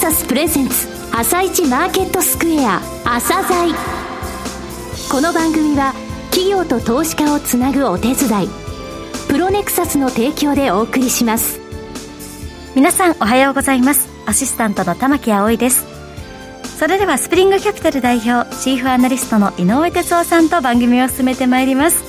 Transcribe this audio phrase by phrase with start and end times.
[0.00, 3.74] サスプレゼンツ朝一マーケットスクエア朝鮮。
[5.10, 5.92] この番組は
[6.30, 8.48] 企業と投資家をつなぐお手伝い
[9.28, 11.60] プロネクサスの提供でお送りします。
[12.74, 14.08] 皆さんおはようございます。
[14.24, 15.84] アシスタントの玉木葵です。
[16.78, 22.02] それではスプリングキャピタル代表チーフアナリストの井上哲夫さんと番組を進めてまいります。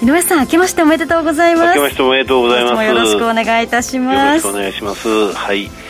[0.00, 1.66] 井上さん明けましておめでとうございます。
[1.70, 2.84] 明けましておめでとうございます。
[2.84, 4.16] よろしくお願いいたします。
[4.16, 5.32] よろしくお願いします。
[5.32, 5.81] はい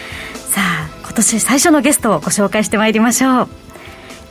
[1.12, 3.48] 今年最初のゲストをご紹介してまいりましょう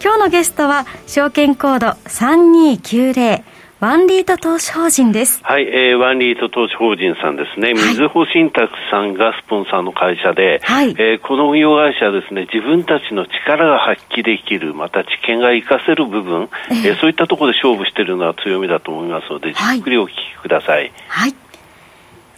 [0.03, 3.43] 今日のゲストは証券コード3290
[3.79, 5.41] ワンリート投資法人です。
[5.43, 7.73] はい、えー、ワンリート投資法人さんですね。
[7.73, 20.91] みずほ信託さんがスポンサーの会社で、はい、えー、この運用会社はですね、自分たちの力が発揮できる、また知見が活かせる部分、えー、えー、そういったところで勝負しているのは強みだと思いますので、じっくりお聞きください。
[21.07, 21.35] はい。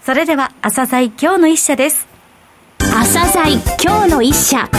[0.01, 2.12] それでは、朝鮮今日の一社です。
[2.95, 4.69] 朝鮮今日の一社。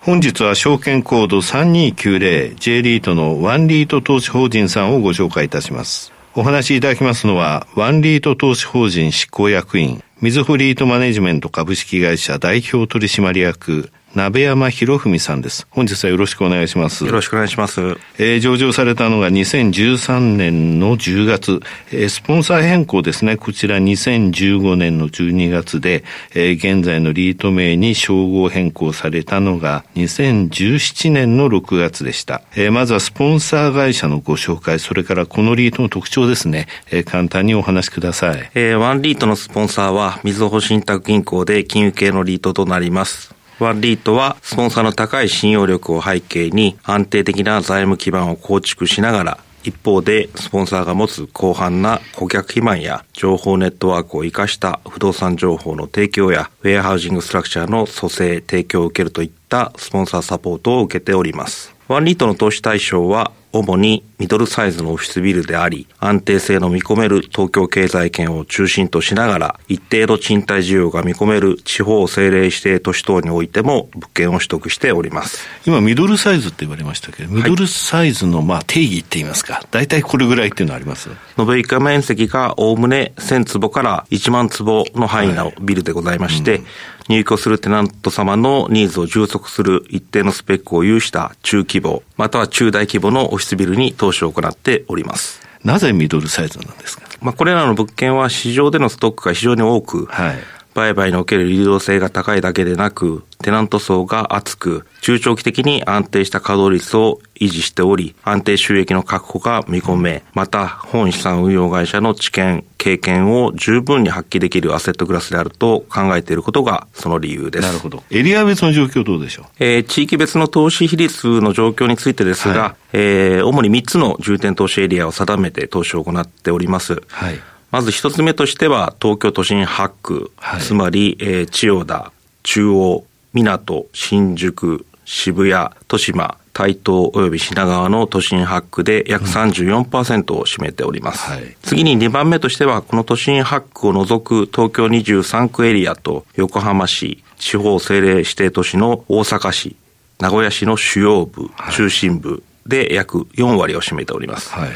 [0.00, 6.14] 本日は証券コード 3290J リートのワンリート投資法人さんをご紹介いたします。
[6.34, 15.66] お話しいただきますのは、ワンリート投資法人執行役員、みずほリートマネジメント株式会社代表取締役、鍋山博文さんです。
[15.70, 17.04] 本日はよろしくお願いします。
[17.04, 17.80] よろしくお願いします。
[18.16, 23.36] えー、上場されたのが2013年の10月、えー、スポンサー変更ですね。
[23.36, 32.42] こちら2015年の12月で、えー、現在のリート名に称号変更されたのが2017年の6月でした。
[32.54, 36.68] えー、まずはスポンサー会社のご紹介、それからこのリートの特徴ですね。
[36.92, 38.50] えー、簡単にお話しください。
[38.54, 43.34] えー、ワンリートのスポンサーは、みずほ信託銀行で金融系のリートとなります。
[43.60, 61.74] ワンリートはスポンサーの高い信用力を背景に安定的な財務基盤を構築しながら一方で、スポンサーが持つ広範な顧客基盤や情報ネットワークを活かした不動産情報の提供やウェアハウジングストラクチャーの蘇生、提供を受けるといったスポンサーサポートを受けております。
[61.88, 75.46] ワンリートの投資対象は主にミドルサイズのオフィスビルであり、安定性の見込める東京経済圏を中心としながら、一定の賃貸需要が見込める地方政令指定都市等においても物件を取得しております。
[75.66, 81.10] 今、ミドルサイズって言われましたけど、ミドルサイズのまあ定義って言いますか、大体これぐらいっていうのはあります？
[81.38, 86.66] 延べ床面積がおおむね1000坪から1万坪の範囲のビルでございまして、はいうん。
[87.06, 95.42] 入居するテナント様のニーズを充足する一定のスペックを有した中規模、または中大規模のオフィスビルに投資を行っております。
[95.64, 97.08] なぜミドルサイズなんですか？
[97.20, 100.36] まあ、これらの物件は市場でのストックが非常に多く、はい、
[100.74, 117.66] 売買における流動性が高いだけでなく、テナント層が厚く、中長期的に安定した稼働率を維持しており、安定収益の確保が見込め、また、本資産運用会社の知見、経験を十分に発揮できるアセットクラスであると考えていることがその理由です。
[117.66, 118.02] なるほど。
[118.10, 119.46] エリア別の状況どうでしょう？
[119.58, 127.02] えー、地域別の投資比率の状況についてですが、はい、えー、主に3つの重点投資エリアを定めて投資を行っております。
[127.08, 127.40] はい。
[127.74, 132.12] まず一つ目としては、東京都心8区、はい、つまり、えー、千代田、
[132.44, 141.32] 中央、港、新宿、渋谷、豊島、台東及び品川の都心8区で約34%を占めております。
[141.32, 141.38] うん。
[141.38, 149.74] はい、次に2番目としては、この都心8区を除く東京23区エリアと横浜市、地方政令指定都市の大阪市、
[150.20, 154.52] 名古屋市の主要部、中心部で約4割を占めております。
[154.54, 154.70] はい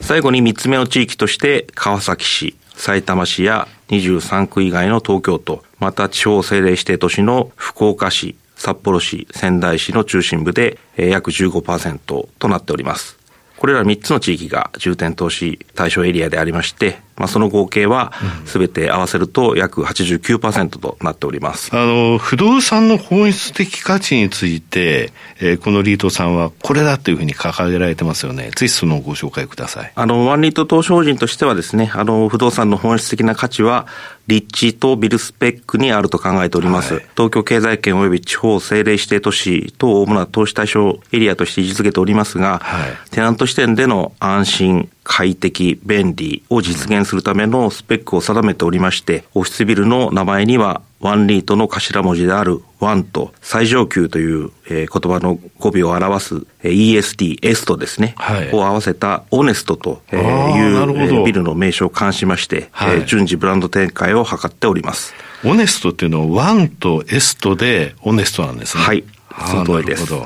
[0.00, 11.98] 最後に3つ目の地域として川崎市、埼玉市や23区以外の東京都、また地方政令指定都市の福岡市、札幌市、仙台市の中心部で約15%
[12.38, 13.18] となっております。
[13.56, 18.12] これら3つの地域が重点投資対象エリアでありまして、まあ、その合計は
[18.44, 21.74] すべて合わせると約89%となっております。
[21.74, 28.50] あの、不動産の本質的価値について、えー、このリートさんはこれだというふうに掲げられてますよね。
[28.54, 29.92] ぜひそのご紹介ください。
[29.94, 33.86] あの、ワンリート投資法人としてはですね、あの、不動産の本質的な価値は、
[34.26, 36.94] 立地とビルスペックにあると考えております。
[36.94, 65.14] はい、東京経済圏及び地方政令指定都市等主な投資対象エリアとして位置づけておりますが、はい、テナント視点での安心、快適、便利を実現するためのスペックを定めておりまして、オフィスビルの名前にはワンリートの頭文字であるワンと最上級という、えー、言葉の語尾を表す、えー、EST、エストですね、はい、を合わせたオネストと、えー、いう、えビルの名称を冠しまして、はい、えー、順次ブランド展開を図っております。
[65.44, 68.82] オネストっていうのはワンとエストでオネストなんですね。
[68.82, 69.04] はい。
[69.46, 70.12] その通りです。
[70.12, 70.20] は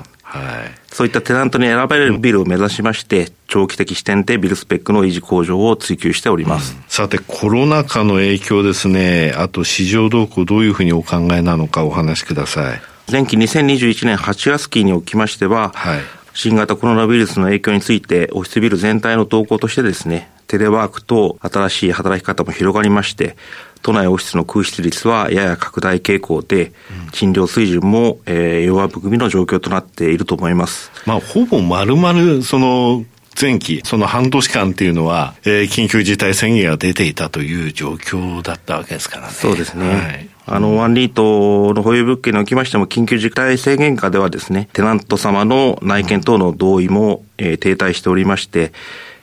[0.65, 0.80] い。
[0.91, 6.75] そういったテナントに選ばれるビルを目指しまして、長期的視点でビルスペックの維持向上を追求しております。
[6.75, 12.81] うん、さて、コロナ禍の影響ですね、あと市場動向どういうふうにお考えなのかお話しください。
[13.11, 16.01] 前期2021年8月期におきましては、はい、
[16.35, 23.37] 新型コロナウイルスの影響について、オフィスビル全体の動向としてですね、テレワークと新しい働き方も広がりまして、
[23.83, 26.73] 都内オフィスの空室率はやや拡大傾向で、
[27.13, 30.91] 賃料水準も、えー、弱含みの状況となっていると思います。
[31.07, 33.05] まあ、ほぼ丸々、その、
[33.41, 39.33] 前期、その半年間っていうのは、えー、緊急事態宣言が出ていたという状況だったわけですからね。
[39.33, 39.89] そうですね。
[39.89, 48.73] はい、あの、ワンリートの保有物件におきましても、緊急事態宣言下ではですね、テナント様の内見等の同意も、えー、停滞しておりまして、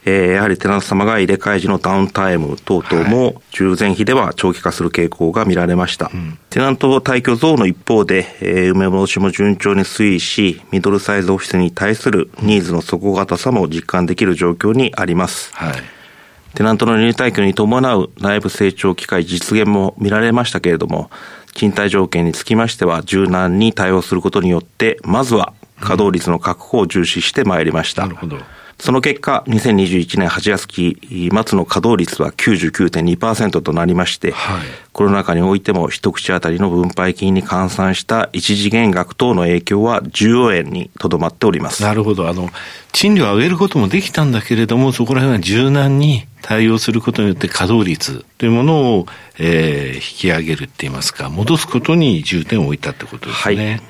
[0.09, 6.05] えー、やはりテナント様が入れ替え時のダウンタイム等々も従前比では長期化する傾向が見られました。
[6.05, 6.15] はい
[6.49, 15.53] テナント退去増の一方で、えー、埋め戻しも順調に推移し、ミドルサイズオフィスに対するニーズの底堅さも実感できる状況にあります。
[15.53, 15.73] はい
[16.55, 21.11] テナントの入退去に伴う内部成長機会実現も見られましたけれども、
[21.53, 28.03] 賃貸条件につきましては柔軟に対応することによって、まずは稼働率の確保を重視してまいりました。
[28.03, 28.37] なるほど。
[28.79, 34.61] その結果、2021年8月期末の稼働率は99.2%となりまして、はい、
[34.93, 41.81] コロナ禍においても一口当たりの分配金に換算した一時減額等の影響は14円にとどまっております。
[41.81, 42.29] なるほど。
[42.29, 42.49] あの、
[42.91, 49.05] 賃料を上げることもできたんだけれども、そこら辺は柔軟に対応することによって稼働率というものを、
[49.39, 53.65] えー、引き上げるって言いますか、戻すことに重点を置いたってことですね。
[53.65, 53.81] はい、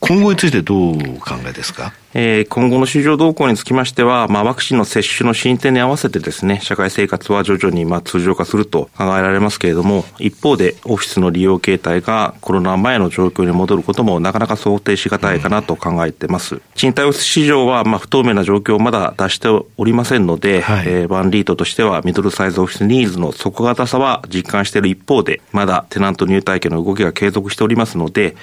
[0.00, 1.92] 今後についてどうお考えですか？
[2.12, 16.60] えー、今後の市場動向につきましては、まあ、ワクチンの接種の進展に合わせてですね、社会生活は徐々にまあ通常化すると考えられますけれども、一方でオフィスの利用形態がコロナ前の状況に戻ることもなかなか想定しがたいかなと考えています。
[16.74, 28.36] 賃貸オフィス市場はまあ不透明な状況をまだ出しておりませんので、はい、えー、ワンリートとしてはミドルサイズオフィスニーズの底堅さは実感している一方で、まだテナント入退去の動きが継続しておりますので、うん、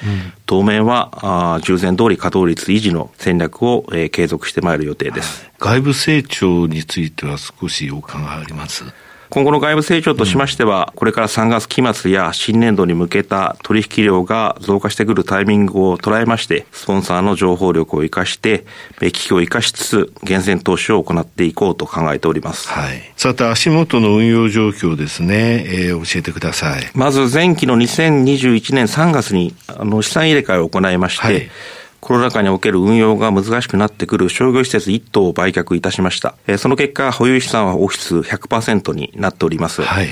[0.46, 8.84] 当面はあ従前通り稼働率維持の戦略を、えー、継続してまいる予定です、外部成長については少しお考えあります？
[9.30, 18.66] 今後の外部成長としましては、これから3月期末や新年度に向けた取引量が増加してくるタイミングを捉えまして、スポンサーの情報力を生かして、
[19.00, 22.70] 機器を生かしつつ、厳選投資を行っていこうと考えております。
[22.70, 23.14] はい。
[23.18, 26.90] さて、足元の運用状況ですね、えー、教えてください。
[26.94, 31.50] まず、前期の2021年3月に、あの、資産入れ替えを行いまして、はい
[32.00, 36.36] コロナ禍における運用が難しくなってくる商業施設1棟を売却いたしました。
[36.58, 39.82] その結果、保有資産はオフィス100%になっております。
[39.82, 40.08] はい。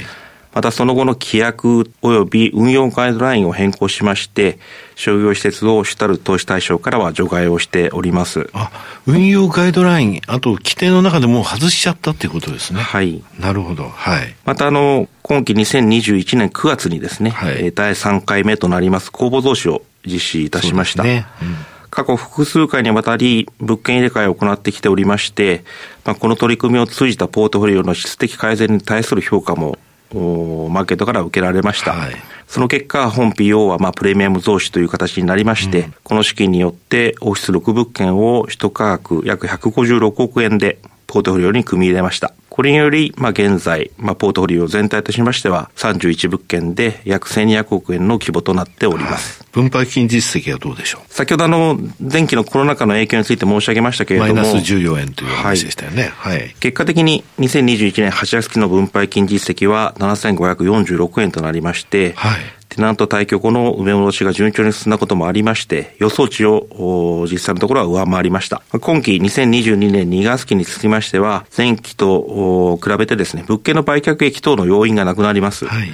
[0.56, 4.58] またその後の規約及び運用ガイドラインを変更しまして、
[4.96, 8.50] 商業施設を主たる投資対象からは除外をしております。
[8.54, 8.72] あ、
[9.06, 12.80] 運用ガイドライン、あと規定の中でもう外しちゃったっていうことですね。
[12.80, 13.22] はい。
[13.38, 13.90] なるほど。
[13.90, 14.34] はい。
[14.46, 21.04] またあの、今期2021年9月にですね、はい、第3回目となります公募増資を実施いたしました。
[21.04, 21.26] ね。
[21.42, 25.64] うん過去複数回にわたり物件入れ替えを行ってきておりまして、
[26.04, 29.78] まあ、この取り組みを通じたポートフォリオの質的改善に対する評価も
[30.14, 31.94] マーケットから受けられました。
[31.94, 32.16] はい、
[32.48, 42.34] その結果、本 PO はまあプレミアム増資という形になりまして、うん、この資金によってオフィス6物件を取得価格約156億円でポートフォリオに組み入れました。
[42.56, 49.44] これにより、まあ、現在、まあ、ポートフォリオ全体としましては、31物件で約1200億円の規模となっております。
[49.52, 51.14] 分配金実績はどうでしょう？
[51.14, 54.36] 先ほどあの、前期のコロナ禍の影響について申し上げましたけれども。
[54.36, 56.14] マイナス14円という話でしたよね。
[56.16, 56.38] はい。
[56.38, 62.40] はい、結果的に2021年8月期の分配金実績は7546円となりまして、はい。
[62.76, 68.62] テナント退去後の埋め戻しが順調に進んだこともありまして、予想値を実際のところは上回りました。
[68.82, 75.66] 今期2022年2月期につきましては、前期と比べてですね、物件の売却益等の要因がなくなります。
[75.66, 75.90] はい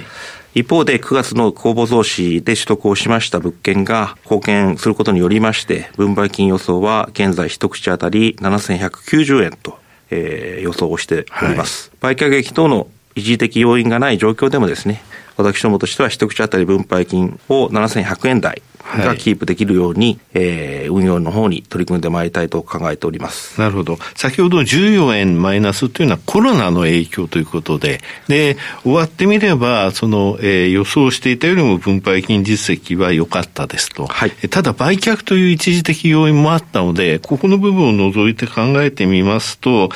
[0.54, 9.78] 一方で9月の公募増資で取得をしました物件が貢献することによりまして、分配金予想は現在一口当たり7190円と、
[10.10, 11.90] えー、予想をしております。
[12.02, 15.02] はい、売却益等の一時的要因がない状況でもですね、
[15.36, 23.60] 私どもとしては一口当たり分配金を7100円台がキープできるように、はい、えー、運用の方に取り組んでまいりたいと考えております。
[23.60, 23.98] なるほど。
[24.14, 34.06] 先ほど14円マイナスというのはコロナの影響ということで、で、終わってみれば、その、えー、予想していたよりも分配金実績は良かったですと。
[34.06, 34.30] はい。
[34.50, 39.90] ただ、売却という一時的要因もあったので、ここの部分を除いて考えてみますと、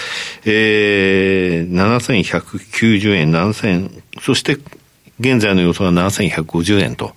[0.44, 4.58] えー、7190円、7000、そして
[5.18, 7.14] 現在の予想は7150円と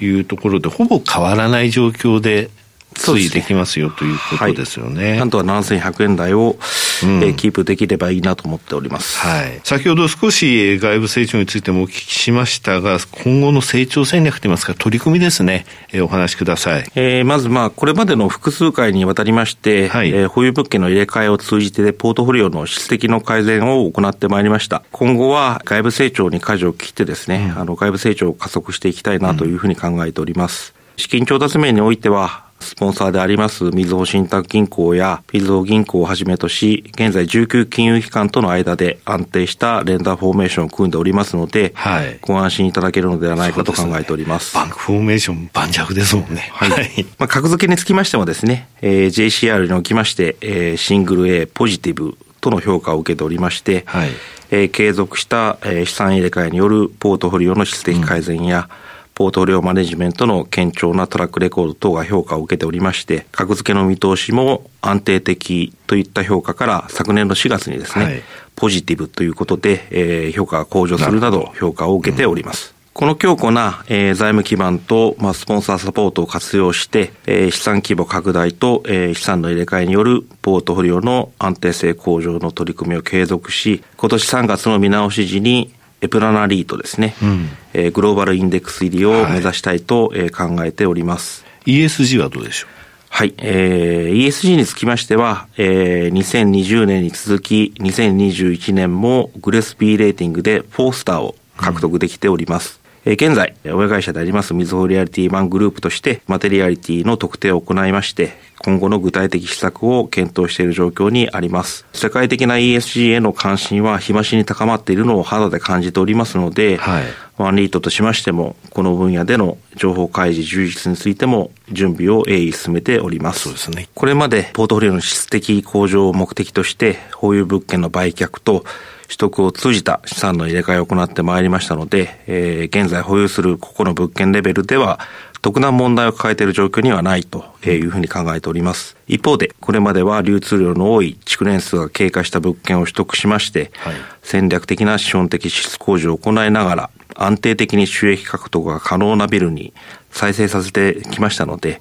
[0.00, 2.50] いうところで、ほぼ変わらない状況で
[2.98, 5.10] 推移できますよということですよね。
[5.10, 6.56] はい、なんとか7100円台を、
[7.02, 9.18] うん、えー、キープできればいいなと思っております。
[9.18, 9.60] はい。
[9.64, 16.90] 先ほど少し外部成長についてもお聞きしましたが、今後の成長戦略といいますか、取り組みですね、えー、お話しください。
[16.94, 24.82] えー、まずまあ、これまでの複数回にわたりまして、はい、えー、保有物件の入れ替えを通じて、ポートフォリオの質的の改善を行ってまいりました。
[24.92, 30.74] 今後は外部成長に舵を切ってですね、うん、あの外部成長を加速していきたいなというふうに考えております。
[30.76, 44.50] うん、資金調達面においては、スポンサーでありますみずほ信託銀行やみずほ銀行をはじめとし、現在19金融機関との間で安定したレンダーフォーメーションを組んでおりますので、はい、ご安心いただけるのではないかと考えております。
[44.50, 46.50] すね、バンクフォーメーション盤石ですもんね。
[46.52, 47.06] はい。
[47.18, 54.10] まあ、格付けにつきましてもですね、えー、JCR におきまして、えー、シングル A ポジティブとの評価を受けておりまして、はい、
[54.50, 58.87] えー、継続した、えー、資産入れ替えによるポートフォリオの質的改善や、うん
[59.18, 68.22] ポートフォリオマネジメントの堅調なトラックレコード等が評価を受けておりまして、格付けの見通しも安定的といった評価から昨年の4月にですね、はい、
[68.54, 72.76] ポジティブということで、えー、評価が向上するなど評価を受けております。
[72.94, 87.48] この強固な、えー、財務基盤と、まあ、スポンサーサポートを活用して、えー、資産規模拡大と、えー、資産の入れ替えによるポートフォリオの安定性向上の取り組みを継続し、今年3月の見直し時に、エプラナリートですね、うん、
[87.78, 91.44] えー、グローバルインデックス入りを目指したいと、はい、えー、考えております。
[91.64, 92.70] ESG はどうでしょう？
[93.10, 102.80] はい、えー、ESG につきましては、えー、2020年に続き、2021年もグレスピーレーティングで4スターを獲得できております。
[103.14, 111.86] 現在、親会社でありますみずほリアリティマングループとして、マテリアリティの特定を行いまして、今後の具体的施策を検討している状況にあります。
[111.94, 117.04] 世界的な ESG への関心は日増しに高まっているのを肌で感じておりますので、はい、
[117.38, 123.44] ワンリートとしましても、この分野での情報開示充実についても準備を鋭意進めております。
[123.44, 123.88] そうですね。
[123.94, 128.66] これまでポートフォリオの質的向上を目的として、保有物件の売却と
[129.08, 135.00] 取得を通じた資産の入れ替えを行ってまいりましたので、えー、現在保有する個々の物件レベルでは、
[135.40, 138.96] 特段問題を抱えている状況にはないというふうに考えております。
[139.06, 149.72] 一方で、これまでは流通量の多い築年数が経過した物件を取得しまして、はい、戦略的な資本的支出工事を行いながら、安定的に収益獲得が可能なビルに
[150.10, 151.80] 再生させてきましたので、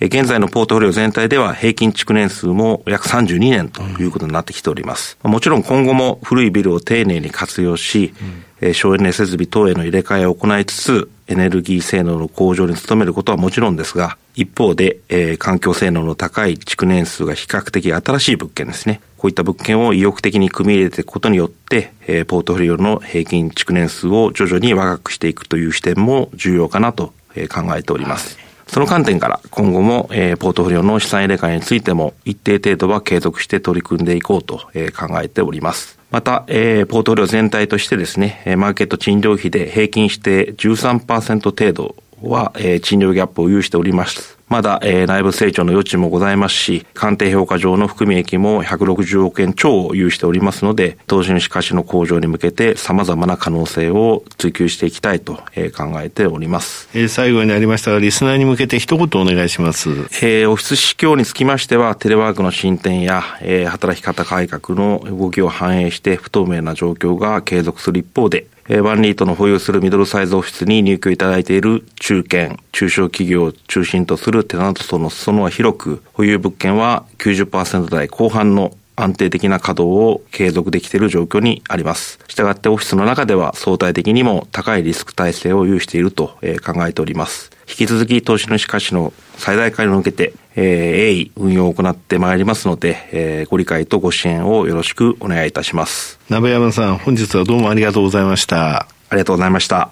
[0.00, 5.18] 現在のポートフォリオ全体では平均築年数も約32年ということになってきております。
[5.22, 8.14] もちろん今後も古いビルを丁寧に活用し、
[8.60, 19.02] うん、省エネ設備等への入れ替えを行いつつ、エネルギー性能の向上に努めることはもちろんですが、一方で、えー、環境性能の高い築年数が比較的新しい物件ですね。
[19.18, 28.49] こういった物件を意欲的に組み入れていくことによって、えー、ポートフォリオの平均築年数を徐々に若くしていくという視点も重要かなと、えー、考えております。
[28.70, 35.98] その観点から今後も、えー、ポートフォリオの資産入れ替えについても一定程度は継続して取り組んでいこうと、えー、考えております。
[36.12, 44.40] また、えー、ポートフォリオ全体としてですね、マーケット賃料費で平均して13%程度は、えー、賃料ギャップを有しております。
[44.50, 56.88] まだ、えー、内部成長の余地もございますし、鑑定評価上の含み益も160億円超を有しておりますので、投資主価値の向上に向けて様々な可能性を追求していきたいと、えー、考えております。
[56.94, 59.88] えー、最後になりましたが、リスナーに向けて一言お願いします。
[60.20, 82.20] えー、オフィス市況につきましては、テレワークの進展や、えー、働き方改革の動きを反映して不透明な状況が継続する一方で、えワンリートの保有するミドルサイズオフィスに入居いただいている中堅、中小企業を中心とするテナント層の裾野は広く、保有物件は90%台後半の安定的な稼働を継続できている状況にあります。
[82.28, 87.50] したがってオフィスの中では相対的にも高いリスク体制を有していると考えております。
[87.68, 96.20] 引き続き投資主価値の最大化に向けて、えー、鋭意運用を行ってまいりますので、えー、ご理解とご支援をよろしくお願いいたします。
[96.28, 98.80] 鍋山さん、本日はどうもありがとうございました。
[98.82, 99.90] ありがとうございました。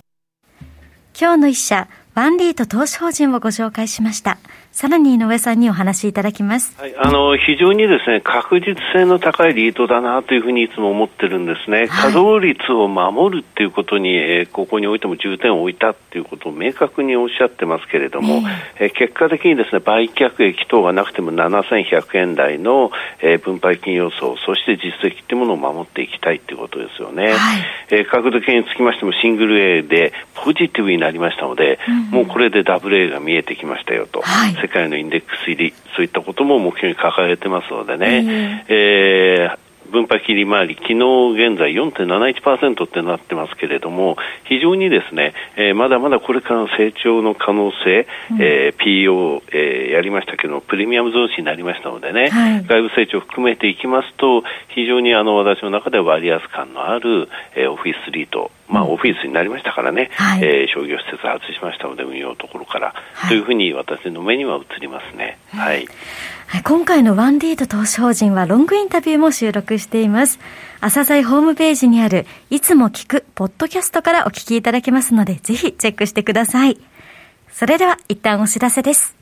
[1.19, 4.37] 今日の一社、ワンリート投資法人をご紹介しました。
[4.79, 6.73] さらに井上さんにお話しいただきます。
[6.81, 11.79] はい、あの、非常にですね、確実性の高いリートだなというふうにいつも思ってるんですね。
[11.79, 18.41] はい、稼働率を守るっていうことに、えー、ここにおいても重点を置いたっていうことを明確におっしゃってますけれども、
[18.79, 27.33] えー、結果的にですね、売却益等がなくても7100円台の、えー、分配金予想、そして実績っていうものを守っていきたいっていうことですよね。
[27.33, 27.37] はい、
[27.91, 34.23] えー、角度系につきましてもシングル A でポジティブになりましたので、うん、もうこれでダブル A が見えてきましたよと。
[34.23, 65.39] はい世界のインデックス入り、そういったことも目標に掲げてますのでね、えー、分配切り回り、昨日現在4.71%ってなってますけれども、非常にですね、えー、まだまだこれからの成長の可能性、うん、えー、PO、えー、やりましたけど、プレミアム増資になりましたのでね、はい、外部成長を含めていきますと、非常にあの私の中では割安感のある、えー、オフィスリート、まあ、オフィスになりましたからね、はい、えー、商業施設外しましたので、運用ところから、はい、というふうに私の目には映りますね。
[65.53, 65.77] はい。
[65.79, 65.89] はい、
[66.65, 70.39] 今回のワンディート投資法人はロングインタビューも収録しています。
[70.81, 76.79] 朝鮮ホームページにある、いつも聞く、ポッドキャストからお聞きいただけますので、ぜひチェックしてください。
[77.53, 79.15] それでは、一旦お知らせです。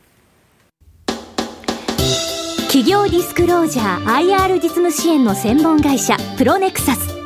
[2.69, 7.17] 企業ディスクロージャー IR 実務支援の専門会社、プロネクサス。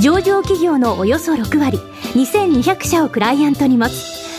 [0.00, 1.78] 上場企業のおよそ6割、
[2.14, 4.11] 2200社をクライアントに持つ。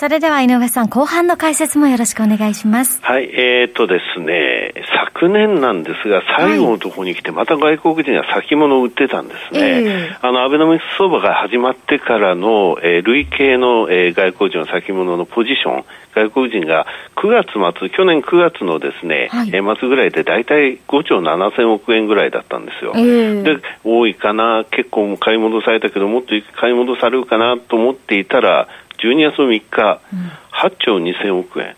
[0.00, 3.02] それでは井上さん、後半の解説もよろしくお願いします。
[3.02, 4.72] はい、えー、とですね、
[5.12, 9.60] 昨年なんですが、最後のところに来て、また外国人が先物を売ってたんですね。
[9.60, 22.94] えー、あの、アベノミクス相場が始まってからの、えー、累計の、えー、外国人の先物のポジション、外国人が9月末、去年9月のですね、はい、え末ぐらいで大体5兆7000億円ぐらいだったんですよ。
[22.96, 26.28] えー、で、多いかな、結構買い戻されたけど、もっと
[26.58, 28.66] 買い戻されるかなと思っていたら、
[29.02, 31.76] 12月3日、うん、8兆2000億円。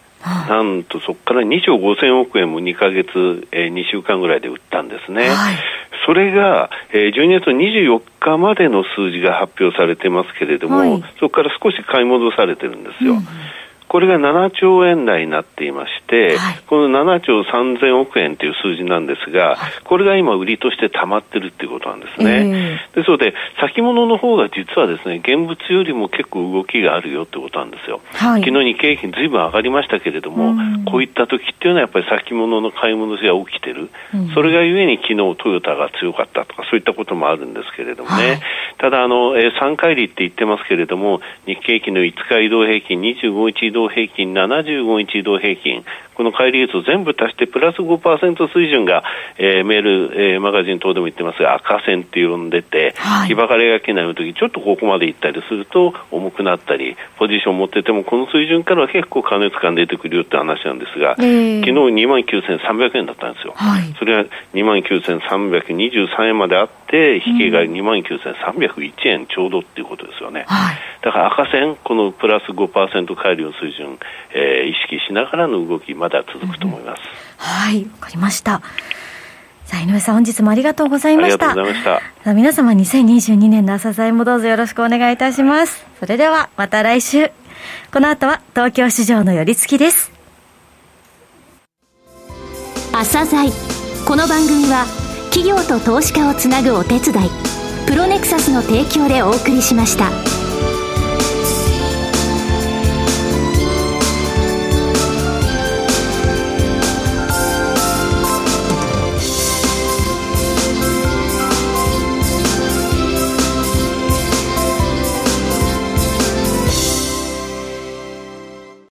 [0.49, 5.29] なんとそこから2兆5000億円も2か月、えー、2週間ぐらいで売ったんですね。
[5.29, 5.57] はい、
[6.07, 13.15] それが、えー、12月24日までの数字が発表されてますけれども、はい、そこから少し買い戻されてるんですよ。
[13.15, 13.27] うん
[13.93, 22.79] これが7兆円台になっていまして、はい、この7兆3000億円という数字なんですが、はい、これが今、売りとして溜まってるっていうことなんですね。
[22.95, 28.01] えー、ですので、先物の方が実はですね、現物よりも結構動きがあるよってことなんですよ。
[28.15, 30.55] はい、昨日日経平均ずいぶん上がりましたけれども、
[30.91, 33.91] こういった時っていうのはやっぱり先物の買い戻しが起きてる。
[34.33, 38.41] それがゆえに昨日トヨタが強かったとか、そういったこともあるんですけれどもね。
[38.79, 49.03] ただ、あの、えー、3回利って言ってますけれども、日経平均の5日移動平均、25日移動平均、75日移動平均、この乖離率を全部足してプラス5%水準が、
[49.39, 72.69] えー、メール、えー、マガジン等でも言ってますが赤線って呼んでて、はい、日ばかりがけないの時ちょっとここまで行ったりすると重くなったりポジションを持っててもこの水準からは結構加熱感出てくるよって話なんですが、えー、昨日2万9300円だったんですよ、はい、それが2万9323円まであって引けが2万9301円ちょうどっていうことですよね、はい、だから赤線このプラス5%
[73.17, 73.99] 帰りの水準、
[74.35, 77.03] えー、意識しながらの動きまだ続くと思います。
[77.39, 78.63] はいわかりました。
[79.65, 81.51] さあ井上さん本日もありがとうございました。
[81.51, 82.25] ありがとうございました。
[82.25, 85.85] さあ皆様2022年の朝鮮もどうぞよろしくお願いいたします。
[85.99, 87.31] それではまた来週。
[87.93, 90.13] この後は東京市場の寄り付きです。
[92.93, 93.51] 朝鮮。
[94.07, 94.85] この番組は
[95.31, 97.31] 企業と投資家をつなぐお手伝い
[97.87, 100.42] プロネクサスの提供でお送りしました。